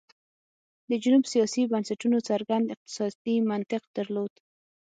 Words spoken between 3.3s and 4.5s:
منطق درلود.